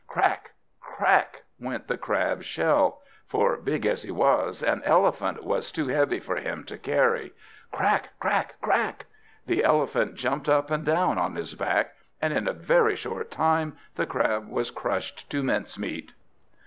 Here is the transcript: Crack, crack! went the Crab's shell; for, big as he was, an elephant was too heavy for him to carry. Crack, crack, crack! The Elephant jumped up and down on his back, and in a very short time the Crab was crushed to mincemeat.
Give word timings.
Crack, 0.07 0.53
crack! 0.79 1.43
went 1.59 1.87
the 1.87 1.95
Crab's 1.95 2.43
shell; 2.47 3.01
for, 3.27 3.55
big 3.57 3.85
as 3.85 4.01
he 4.01 4.09
was, 4.09 4.63
an 4.63 4.81
elephant 4.83 5.43
was 5.43 5.71
too 5.71 5.89
heavy 5.89 6.19
for 6.19 6.37
him 6.37 6.63
to 6.63 6.77
carry. 6.79 7.33
Crack, 7.71 8.09
crack, 8.19 8.55
crack! 8.61 9.05
The 9.45 9.63
Elephant 9.63 10.15
jumped 10.15 10.49
up 10.49 10.71
and 10.71 10.83
down 10.83 11.19
on 11.19 11.35
his 11.35 11.53
back, 11.53 11.93
and 12.19 12.33
in 12.33 12.47
a 12.47 12.53
very 12.53 12.95
short 12.95 13.29
time 13.29 13.77
the 13.93 14.07
Crab 14.07 14.49
was 14.49 14.71
crushed 14.71 15.29
to 15.29 15.43
mincemeat. 15.43 16.13